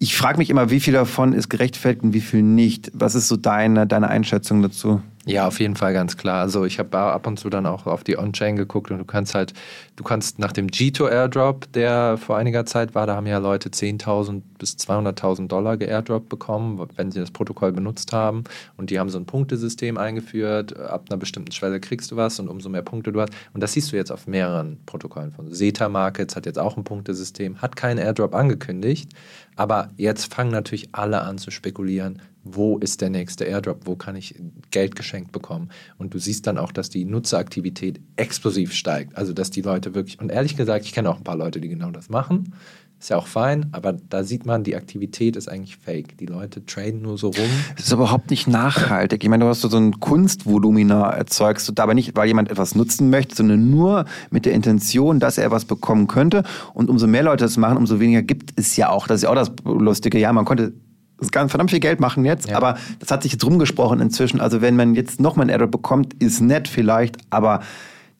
[0.00, 2.90] ich frage mich immer, wie viel davon ist gerechtfertigt und wie viel nicht.
[2.92, 5.00] Was ist so deine, deine Einschätzung dazu?
[5.26, 6.40] Ja, auf jeden Fall ganz klar.
[6.40, 9.34] Also ich habe ab und zu dann auch auf die On-Chain geguckt und du kannst
[9.34, 9.52] halt,
[9.96, 13.68] du kannst nach dem Gito Airdrop, der vor einiger Zeit war, da haben ja Leute
[13.68, 18.44] 10.000 bis 200.000 Dollar geairdrop bekommen, wenn sie das Protokoll benutzt haben
[18.78, 20.78] und die haben so ein Punktesystem eingeführt.
[20.80, 23.32] Ab einer bestimmten Schwelle kriegst du was und umso mehr Punkte du hast.
[23.52, 26.84] Und das siehst du jetzt auf mehreren Protokollen von Zeta Markets hat jetzt auch ein
[26.84, 29.12] Punktesystem, hat keinen Airdrop angekündigt,
[29.54, 34.16] aber jetzt fangen natürlich alle an zu spekulieren, wo ist der nächste Airdrop, wo kann
[34.16, 34.34] ich
[34.70, 35.70] Geld geschenkt bekommen.
[35.98, 39.16] Und du siehst dann auch, dass die Nutzeraktivität explosiv steigt.
[39.16, 41.68] Also dass die Leute wirklich, und ehrlich gesagt, ich kenne auch ein paar Leute, die
[41.68, 42.54] genau das machen.
[42.98, 46.18] Ist ja auch fein, aber da sieht man, die Aktivität ist eigentlich fake.
[46.18, 47.48] Die Leute traden nur so rum.
[47.74, 49.24] Das ist überhaupt nicht nachhaltig.
[49.24, 53.08] Ich meine, du hast so ein Kunstvolumina erzeugst du dabei nicht, weil jemand etwas nutzen
[53.08, 56.42] möchte, sondern nur mit der Intention, dass er etwas bekommen könnte.
[56.74, 59.06] Und umso mehr Leute das machen, umso weniger gibt es ja auch.
[59.06, 60.18] Das ist ja auch das Lustige.
[60.18, 60.74] Ja, man konnte
[61.20, 62.56] das kann verdammt viel Geld machen jetzt, ja.
[62.56, 64.40] aber das hat sich jetzt rumgesprochen inzwischen.
[64.40, 67.60] Also wenn man jetzt nochmal ein Airdrop bekommt, ist nett vielleicht, aber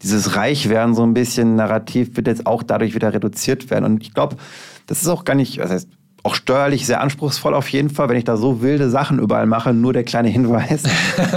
[0.02, 3.84] dieses Reichwerden so ein bisschen Narrativ wird jetzt auch dadurch wieder reduziert werden.
[3.84, 4.36] Und ich glaube,
[4.86, 5.88] das ist auch gar nicht, was heißt,
[6.22, 9.72] auch steuerlich sehr anspruchsvoll auf jeden Fall, wenn ich da so wilde Sachen überall mache.
[9.72, 10.83] Nur der kleine Hinweis.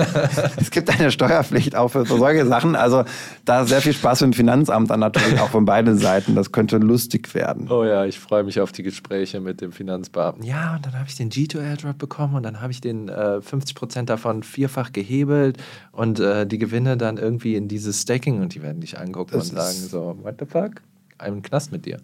[0.57, 2.75] es gibt eine Steuerpflicht auch für solche Sachen.
[2.75, 3.03] Also
[3.45, 6.35] da sehr viel Spaß mit dem Finanzamt dann natürlich auch von beiden Seiten.
[6.35, 7.69] Das könnte lustig werden.
[7.69, 10.43] Oh ja, ich freue mich auf die Gespräche mit dem Finanzbeamten.
[10.43, 13.41] Ja, und dann habe ich den G2 Airdrop bekommen und dann habe ich den äh,
[13.41, 15.57] 50 Prozent davon vierfach gehebelt
[15.91, 19.49] und äh, die Gewinne dann irgendwie in dieses Staking und die werden dich angucken das
[19.49, 20.81] und sagen so, what the fuck?
[21.23, 21.99] Einem Knast mit dir.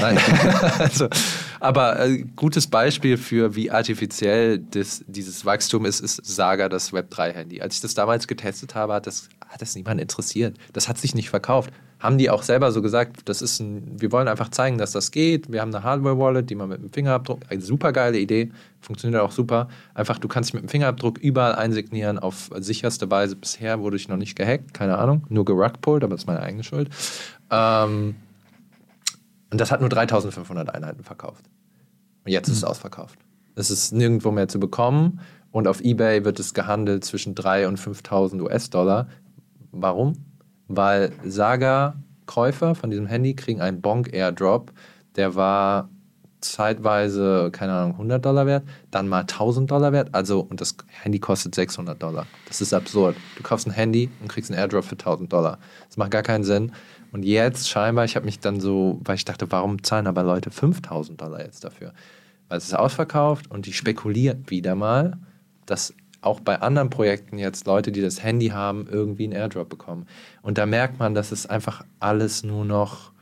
[0.00, 0.18] Nein.
[0.78, 1.08] also,
[1.60, 7.60] aber äh, gutes Beispiel für wie artifiziell das, dieses Wachstum ist, ist Saga, das Web3-Handy.
[7.60, 10.56] Als ich das damals getestet habe, hat das, hat das niemand interessiert.
[10.72, 11.70] Das hat sich nicht verkauft.
[11.98, 15.12] Haben die auch selber so gesagt, das ist ein, wir wollen einfach zeigen, dass das
[15.12, 15.50] geht.
[15.50, 18.50] Wir haben eine Hardware-Wallet, die man mit dem Fingerabdruck, eine super geile Idee,
[18.82, 19.68] funktioniert auch super.
[19.94, 23.34] Einfach, du kannst mit dem Fingerabdruck überall einsignieren auf sicherste Weise.
[23.34, 26.64] Bisher wurde ich noch nicht gehackt, keine Ahnung, nur gerugpullt, aber das ist meine eigene
[26.64, 26.90] Schuld.
[27.50, 28.16] Ähm,
[29.50, 31.44] und das hat nur 3500 Einheiten verkauft.
[32.24, 32.68] Und jetzt ist es mhm.
[32.68, 33.18] ausverkauft.
[33.54, 37.78] Es ist nirgendwo mehr zu bekommen und auf eBay wird es gehandelt zwischen 3.000 und
[37.78, 39.08] 5.000 US-Dollar.
[39.72, 40.14] Warum?
[40.68, 44.72] Weil Saga-Käufer von diesem Handy kriegen einen Bonk-Airdrop,
[45.16, 45.88] der war
[46.40, 50.10] zeitweise, keine Ahnung, 100 Dollar wert, dann mal 1000 Dollar wert.
[50.12, 52.26] Also, und das Handy kostet 600 Dollar.
[52.46, 53.16] Das ist absurd.
[53.36, 55.58] Du kaufst ein Handy und kriegst einen Airdrop für 1000 Dollar.
[55.88, 56.72] Das macht gar keinen Sinn.
[57.12, 60.50] Und jetzt scheinbar, ich habe mich dann so, weil ich dachte, warum zahlen aber Leute
[60.50, 61.92] 5000 Dollar jetzt dafür?
[62.48, 65.16] Weil es ist ausverkauft und die spekuliert wieder mal,
[65.64, 70.06] dass auch bei anderen Projekten jetzt Leute, die das Handy haben, irgendwie einen Airdrop bekommen.
[70.42, 73.12] Und da merkt man, dass es einfach alles nur noch,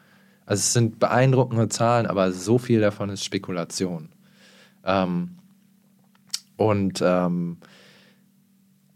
[0.46, 4.10] also es sind beeindruckende Zahlen, aber so viel davon ist Spekulation.
[4.84, 5.30] Ähm,
[6.56, 7.56] und ähm,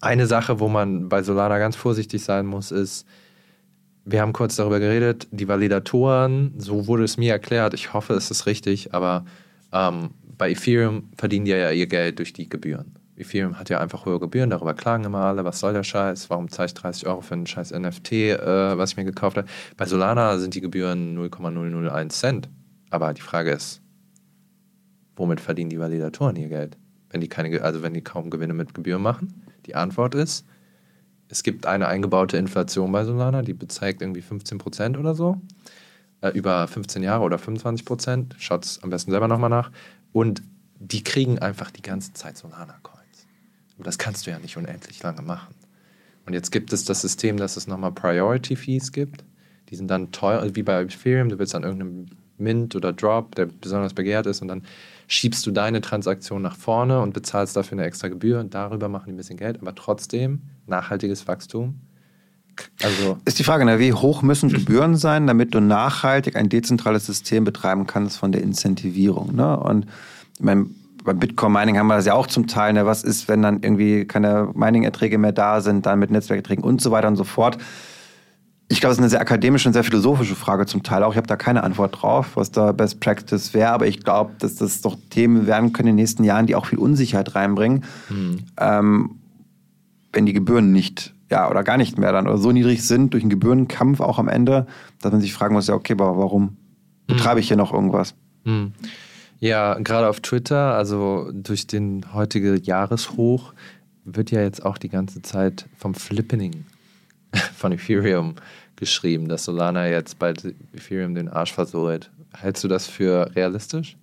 [0.00, 3.06] eine Sache, wo man bei Solana ganz vorsichtig sein muss, ist,
[4.04, 8.30] wir haben kurz darüber geredet, die Validatoren, so wurde es mir erklärt, ich hoffe, es
[8.30, 9.24] ist richtig, aber
[9.72, 12.97] ähm, bei Ethereum verdienen die ja ihr Geld durch die Gebühren.
[13.18, 16.50] Ethereum hat ja einfach hohe Gebühren, darüber klagen immer alle, was soll der Scheiß, warum
[16.50, 19.48] zahle ich 30 Euro für einen scheiß NFT, äh, was ich mir gekauft habe.
[19.76, 22.48] Bei Solana sind die Gebühren 0,001 Cent.
[22.90, 23.82] Aber die Frage ist,
[25.16, 26.76] womit verdienen die Validatoren ihr Geld?
[27.10, 29.42] Wenn die keine, also wenn die kaum Gewinne mit Gebühren machen?
[29.66, 30.46] Die Antwort ist,
[31.28, 35.40] es gibt eine eingebaute Inflation bei Solana, die bezeigt irgendwie 15 Prozent oder so.
[36.20, 38.36] Äh, über 15 Jahre oder 25 Prozent.
[38.38, 39.70] Schaut es am besten selber nochmal nach.
[40.12, 40.42] Und
[40.78, 42.97] die kriegen einfach die ganze Zeit Solana-Coins.
[43.78, 45.54] Das kannst du ja nicht unendlich lange machen.
[46.26, 49.24] Und jetzt gibt es das System, dass es nochmal Priority Fees gibt.
[49.70, 51.28] Die sind dann teuer, wie bei Ethereum.
[51.28, 52.06] Du willst an irgendeinem
[52.38, 54.62] Mint oder Drop, der besonders begehrt ist, und dann
[55.06, 59.06] schiebst du deine Transaktion nach vorne und bezahlst dafür eine extra Gebühr und darüber machen
[59.06, 61.80] die ein bisschen Geld, aber trotzdem nachhaltiges Wachstum.
[62.82, 67.06] Also ist die Frage, ne, wie hoch müssen Gebühren sein, damit du nachhaltig ein dezentrales
[67.06, 69.34] System betreiben kannst von der Incentivierung?
[69.34, 69.58] Ne?
[69.58, 69.86] Und
[70.34, 70.66] ich meine,
[71.08, 72.74] beim Bitcoin-Mining haben wir das ja auch zum Teil.
[72.74, 72.86] Ne?
[72.86, 76.90] Was ist, wenn dann irgendwie keine Mining-Erträge mehr da sind, dann mit Netzwerkerträgen und so
[76.90, 77.58] weiter und so fort.
[78.68, 81.12] Ich glaube, es ist eine sehr akademische und sehr philosophische Frage zum Teil auch.
[81.12, 84.56] Ich habe da keine Antwort drauf, was da Best Practice wäre, aber ich glaube, dass
[84.56, 88.40] das doch Themen werden können in den nächsten Jahren, die auch viel Unsicherheit reinbringen, mhm.
[88.60, 89.10] ähm,
[90.12, 93.22] wenn die Gebühren nicht, ja, oder gar nicht mehr dann oder so niedrig sind durch
[93.22, 94.66] einen Gebührenkampf auch am Ende,
[95.00, 96.56] dass man sich fragen muss, ja, okay, aber warum mhm.
[97.06, 98.14] betreibe ich hier noch irgendwas?
[98.44, 98.72] Mhm.
[99.40, 103.52] Ja, gerade auf Twitter, also durch den heutige Jahreshoch,
[104.04, 106.64] wird ja jetzt auch die ganze Zeit vom Flippening
[107.56, 108.34] von Ethereum
[108.76, 110.32] geschrieben, dass Solana jetzt bei
[110.72, 112.10] Ethereum den Arsch versohlt.
[112.36, 113.96] Hältst du das für realistisch?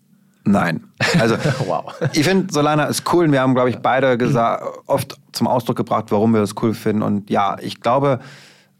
[0.43, 0.84] Nein.
[1.19, 1.93] Also, wow.
[2.13, 5.78] ich finde, Solana ist cool und wir haben, glaube ich, beide gesagt, oft zum Ausdruck
[5.78, 7.02] gebracht, warum wir das cool finden.
[7.02, 8.19] Und ja, ich glaube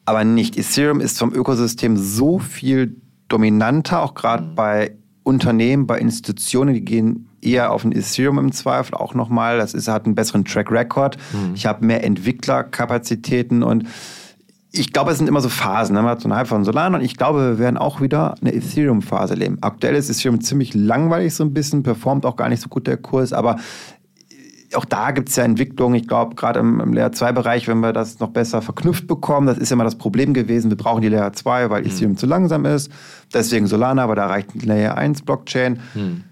[0.06, 0.58] aber nicht.
[0.58, 2.96] Ethereum ist vom Ökosystem so viel
[3.28, 4.56] dominanter, auch gerade mhm.
[4.56, 9.58] bei Unternehmen, bei Institutionen, die gehen eher auf ein Ethereum im Zweifel auch nochmal.
[9.58, 11.18] Das ist, hat einen besseren Track Record.
[11.34, 11.56] Mhm.
[11.56, 13.86] Ich habe mehr Entwicklerkapazitäten und
[14.72, 15.96] ich glaube, es sind immer so Phasen.
[15.96, 16.02] Ne?
[16.02, 18.54] Man hat so einen Hype von Solana und ich glaube, wir werden auch wieder eine
[18.54, 19.58] Ethereum-Phase leben.
[19.62, 22.98] Aktuell ist Ethereum ziemlich langweilig so ein bisschen, performt auch gar nicht so gut der
[22.98, 23.56] Kurs, aber
[24.76, 25.96] auch da gibt es ja Entwicklungen.
[25.96, 29.58] Ich glaube, gerade im, im Layer 2-Bereich, wenn wir das noch besser verknüpft bekommen, das
[29.58, 30.70] ist ja immer das Problem gewesen.
[30.70, 31.90] Wir brauchen die Layer 2, weil mhm.
[31.90, 32.92] Ethereum zu langsam ist.
[33.34, 35.80] Deswegen Solana, aber da reicht die Layer 1 Blockchain.
[35.94, 36.24] Mhm.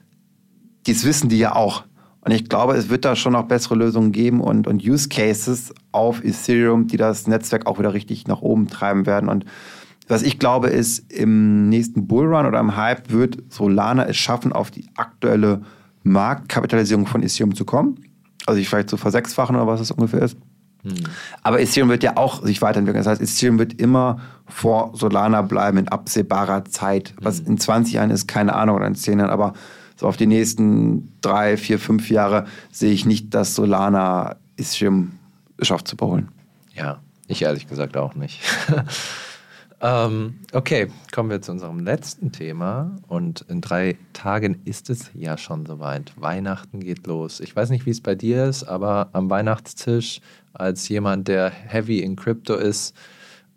[0.85, 1.83] Dies wissen die ja auch.
[2.21, 5.73] Und ich glaube, es wird da schon noch bessere Lösungen geben und, und Use Cases
[5.91, 9.27] auf Ethereum, die das Netzwerk auch wieder richtig nach oben treiben werden.
[9.27, 9.45] Und
[10.07, 14.71] was ich glaube, ist, im nächsten Bullrun oder im Hype wird Solana es schaffen, auf
[14.71, 15.63] die aktuelle
[16.03, 17.97] Marktkapitalisierung von Ethereum zu kommen
[18.45, 20.37] also sich vielleicht so versechsfachen oder was es ungefähr ist.
[20.83, 20.95] Hm.
[21.41, 23.03] Aber Ethereum wird ja auch sich weiterentwickeln.
[23.03, 27.13] Das heißt, Ethereum wird immer vor Solana bleiben in absehbarer Zeit.
[27.21, 27.47] Was hm.
[27.47, 29.53] in 20 Jahren ist, keine Ahnung, oder in 10 Jahren, aber
[29.95, 35.13] so auf die nächsten drei, vier, fünf Jahre sehe ich nicht, dass Solana Ethereum
[35.61, 36.29] schafft zu überholen.
[36.73, 38.41] Ja, ich ehrlich gesagt auch nicht.
[39.83, 42.95] Ähm, okay, kommen wir zu unserem letzten Thema.
[43.07, 46.13] Und in drei Tagen ist es ja schon soweit.
[46.15, 47.41] Weihnachten geht los.
[47.41, 50.21] Ich weiß nicht, wie es bei dir ist, aber am Weihnachtstisch,
[50.53, 52.95] als jemand, der heavy in Crypto ist,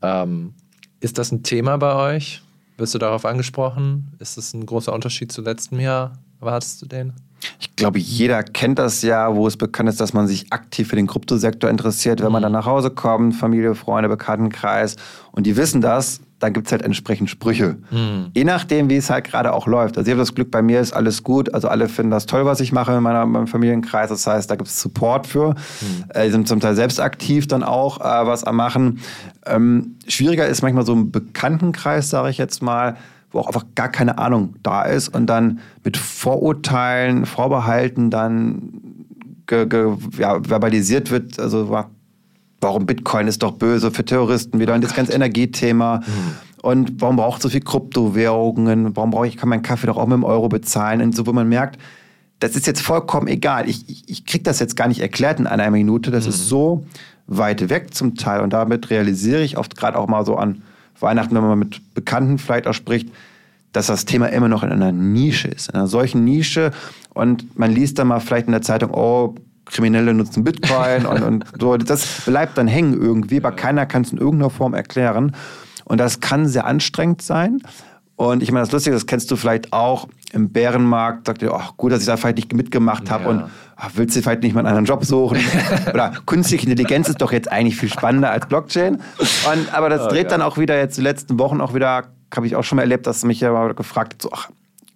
[0.02, 0.54] ähm,
[0.98, 2.42] ist das ein Thema bei euch?
[2.76, 4.12] Wirst du darauf angesprochen?
[4.18, 6.18] Ist das ein großer Unterschied zu letztem Jahr?
[6.40, 7.12] Erwartest du den?
[7.58, 10.96] Ich glaube, jeder kennt das ja, wo es bekannt ist, dass man sich aktiv für
[10.96, 12.22] den Kryptosektor interessiert.
[12.22, 14.96] Wenn man dann nach Hause kommt, Familie, Freunde, Bekanntenkreis
[15.32, 17.78] und die wissen das, dann gibt es halt entsprechend Sprüche.
[17.90, 18.30] Mhm.
[18.34, 19.96] Je nachdem, wie es halt gerade auch läuft.
[19.96, 21.54] Also ich habe das Glück, bei mir ist alles gut.
[21.54, 24.10] Also alle finden das toll, was ich mache in, meiner, in meinem Familienkreis.
[24.10, 25.50] Das heißt, da gibt es Support für.
[25.50, 26.04] Mhm.
[26.10, 29.00] Äh, die sind zum Teil selbst aktiv dann auch, äh, was am Machen.
[29.46, 32.96] Ähm, schwieriger ist manchmal so ein Bekanntenkreis, sage ich jetzt mal,
[33.36, 38.72] wo auch einfach gar keine Ahnung da ist und dann mit Vorurteilen, Vorbehalten dann
[39.46, 41.70] ge, ge, ja, verbalisiert wird, also
[42.60, 45.98] warum Bitcoin ist doch böse für Terroristen, wieder oh das ganze Energiethema.
[45.98, 46.02] Mhm.
[46.62, 48.96] Und warum braucht es so viel Kryptowährungen?
[48.96, 51.00] Warum brauche ich, kann mein Kaffee doch auch mit dem Euro bezahlen?
[51.00, 51.78] Und so, wo man merkt,
[52.40, 53.68] das ist jetzt vollkommen egal.
[53.68, 56.10] Ich, ich, ich kriege das jetzt gar nicht erklärt in einer Minute.
[56.10, 56.30] Das mhm.
[56.30, 56.84] ist so
[57.26, 58.40] weit weg zum Teil.
[58.40, 60.62] Und damit realisiere ich oft gerade auch mal so an
[61.00, 63.10] Weihnachten, wenn man mit Bekannten vielleicht auch spricht,
[63.72, 66.70] dass das Thema immer noch in einer Nische ist, in einer solchen Nische.
[67.14, 69.34] Und man liest dann mal vielleicht in der Zeitung, oh,
[69.66, 71.76] Kriminelle nutzen Bitcoin und, und so.
[71.76, 75.34] Das bleibt dann hängen irgendwie, aber keiner kann es in irgendeiner Form erklären.
[75.84, 77.60] Und das kann sehr anstrengend sein.
[78.16, 81.76] Und ich meine, das Lustige, das kennst du vielleicht auch im Bärenmarkt, sagt ihr, ach
[81.76, 83.30] gut, dass ich da vielleicht nicht mitgemacht habe ja.
[83.30, 83.44] und
[83.76, 85.38] ach, willst du vielleicht nicht mal einen anderen Job suchen?
[85.92, 88.96] Oder künstliche Intelligenz ist doch jetzt eigentlich viel spannender als Blockchain.
[89.18, 90.30] Und, aber das oh, dreht ja.
[90.30, 93.06] dann auch wieder jetzt die letzten Wochen auch wieder, habe ich auch schon mal erlebt,
[93.06, 94.48] dass mich ja mal gefragt, so, ach,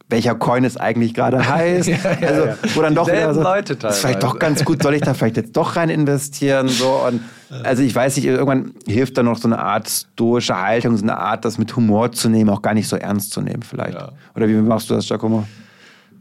[0.09, 1.89] welcher Coin es eigentlich gerade heißt.
[1.89, 4.95] ja, ja, also, wo dann doch wieder so, Leute ist vielleicht doch ganz gut, soll
[4.95, 6.69] ich da vielleicht jetzt doch rein investieren?
[6.69, 7.03] So.
[7.07, 7.21] Und
[7.63, 11.17] also ich weiß nicht, irgendwann hilft da noch so eine Art stoische Haltung, so eine
[11.17, 13.99] Art, das mit Humor zu nehmen, auch gar nicht so ernst zu nehmen vielleicht.
[14.35, 15.47] Oder wie machst du das, Giacomo?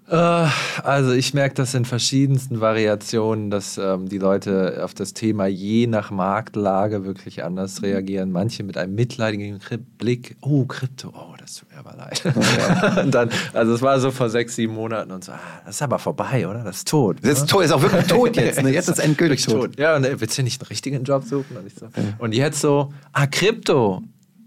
[0.10, 0.48] Äh,
[0.84, 5.86] also ich merke das in verschiedensten Variationen, dass ähm, die Leute auf das Thema je
[5.86, 8.32] nach Marktlage wirklich anders reagieren.
[8.32, 9.60] Manche mit einem mitleidigen
[9.98, 12.24] Blick, oh, Krypto, oh, das tut mir aber leid.
[13.04, 15.82] Und dann, also es war so vor sechs, sieben Monaten und so, ah, das ist
[15.82, 16.64] aber vorbei, oder?
[16.64, 17.18] Das ist tot.
[17.22, 17.48] Das ist, ne?
[17.48, 18.62] tot, ist auch wirklich tot jetzt.
[18.62, 18.70] Ne?
[18.80, 19.72] Jetzt ist es endgültig tot.
[19.72, 19.80] tot.
[19.80, 21.58] Ja, und äh, willst du nicht einen richtigen Job suchen?
[21.58, 21.86] Und, so.
[21.88, 22.14] okay.
[22.18, 24.02] und jetzt so, ah, Krypto.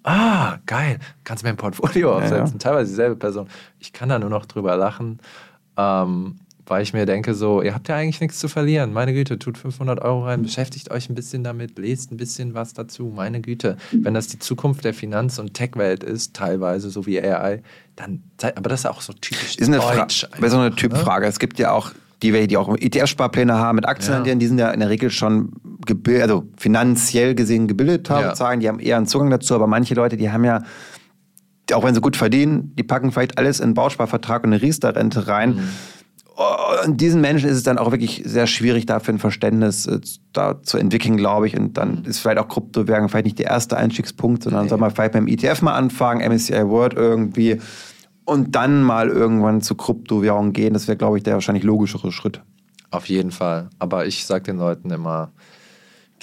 [0.05, 0.99] Ah, geil.
[1.25, 2.37] Kannst du mir ein Portfolio aufsetzen?
[2.37, 2.59] Ja, ja.
[2.59, 3.49] Teilweise dieselbe Person.
[3.79, 5.21] Ich kann da nur noch drüber lachen.
[5.77, 8.93] Ähm, weil ich mir denke, so, ihr habt ja eigentlich nichts zu verlieren.
[8.93, 12.73] Meine Güte, tut 500 Euro rein, beschäftigt euch ein bisschen damit, lest ein bisschen was
[12.73, 13.13] dazu.
[13.15, 17.63] Meine Güte, wenn das die Zukunft der Finanz- und Tech-Welt ist, teilweise so wie AI,
[17.97, 20.27] dann, aber das ist auch so typisch ist eine deutsch.
[20.33, 20.77] Fra so eine ne?
[20.77, 21.25] Typfrage.
[21.25, 21.29] Ne?
[21.29, 21.91] Es gibt ja auch
[22.23, 24.35] die, die auch ETF-Sparpläne haben mit Aktien, ja.
[24.35, 25.53] die sind ja in der Regel schon
[26.07, 28.37] also finanziell gesehen gebildet haben, ja.
[28.37, 30.63] sagen, die haben eher einen Zugang dazu, aber manche Leute, die haben ja,
[31.75, 35.27] auch wenn sie gut verdienen, die packen vielleicht alles in einen Bausparvertrag und eine Riester-Rente
[35.29, 35.57] rein.
[35.57, 35.69] Mhm.
[36.87, 40.01] Und diesen Menschen ist es dann auch wirklich sehr schwierig, dafür ein Verständnis äh,
[40.33, 41.57] da zu entwickeln, glaube ich.
[41.57, 42.05] Und dann mhm.
[42.05, 44.69] ist vielleicht auch Kryptowährung vielleicht nicht der erste Einstiegspunkt, sondern nee.
[44.69, 47.61] soll man vielleicht beim ETF mal anfangen, MSCI World irgendwie
[48.25, 50.75] und dann mal irgendwann zu Kryptowährungen gehen.
[50.75, 52.41] Das wäre, glaube ich, der wahrscheinlich logischere Schritt.
[52.91, 53.69] Auf jeden Fall.
[53.79, 55.33] Aber ich sage den Leuten immer,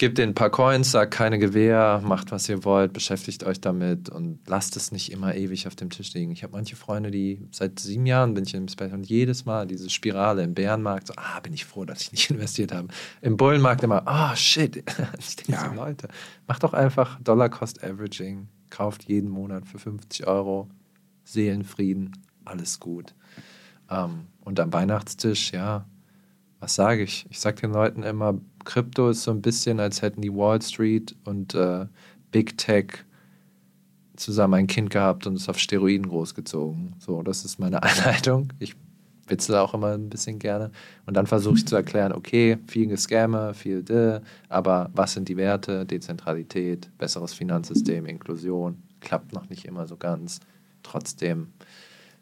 [0.00, 4.08] gebt denen ein paar Coins, sagt keine Gewehr, macht was ihr wollt, beschäftigt euch damit
[4.08, 6.32] und lasst es nicht immer ewig auf dem Tisch liegen.
[6.32, 9.66] Ich habe manche Freunde, die seit sieben Jahren bin ich im Space und jedes Mal
[9.66, 12.88] diese Spirale im Bärenmarkt, so, ah, bin ich froh, dass ich nicht investiert habe.
[13.20, 14.76] Im Bullenmarkt immer, ah, oh, shit.
[15.18, 15.68] ich denke ja.
[15.68, 16.08] so, Leute,
[16.48, 20.70] macht doch einfach Dollar-Cost-Averaging, kauft jeden Monat für 50 Euro,
[21.24, 23.14] Seelenfrieden, alles gut.
[23.90, 25.84] Ähm, und am Weihnachtstisch, ja,
[26.58, 27.26] was sage ich?
[27.28, 31.14] Ich sage den Leuten immer, Krypto ist so ein bisschen, als hätten die Wall Street
[31.24, 31.86] und äh,
[32.30, 33.04] Big Tech
[34.16, 36.94] zusammen ein Kind gehabt und es auf Steroiden großgezogen.
[36.98, 38.52] So, das ist meine Einleitung.
[38.58, 38.76] Ich
[39.26, 40.70] witzel auch immer ein bisschen gerne.
[41.06, 45.36] Und dann versuche ich zu erklären, okay, viel Gescamme, viel de, aber was sind die
[45.36, 45.86] Werte?
[45.86, 48.82] Dezentralität, besseres Finanzsystem, Inklusion.
[49.00, 50.40] Klappt noch nicht immer so ganz.
[50.82, 51.48] Trotzdem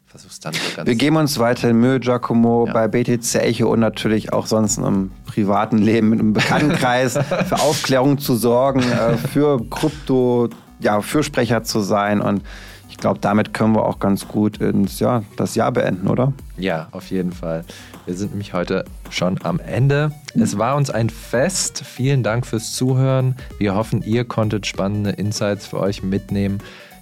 [0.09, 0.87] versuch's dann so ganz.
[0.87, 2.73] Wir geben uns weiter in Mühe, Giacomo, ja.
[2.73, 7.13] bei BTC Echo und natürlich auch sonst im privaten Leben, mit einem Bekanntenkreis
[7.47, 12.41] für Aufklärung zu sorgen, äh, für Krypto, ja, Fürsprecher zu sein und
[12.89, 16.33] ich glaube, damit können wir auch ganz gut ins, ja, das Jahr beenden, oder?
[16.57, 17.63] Ja, auf jeden Fall.
[18.05, 20.11] Wir sind nämlich heute schon am Ende.
[20.33, 21.83] Es war uns ein Fest.
[21.85, 23.35] Vielen Dank fürs Zuhören.
[23.59, 26.57] Wir hoffen, ihr konntet spannende Insights für euch mitnehmen.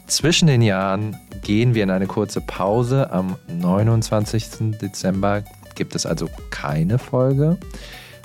[0.08, 3.12] Zwischen den Jahren gehen wir in eine kurze Pause.
[3.12, 4.78] Am 29.
[4.82, 5.43] Dezember
[5.76, 7.58] gibt es also keine Folge.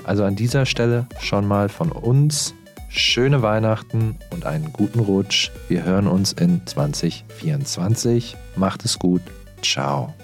[0.04, 2.54] Also an dieser Stelle schon mal von uns
[2.88, 5.50] schöne Weihnachten und einen guten Rutsch.
[5.68, 8.36] Wir hören uns in 2024.
[8.56, 9.22] Macht es gut.
[9.62, 10.14] Ciao.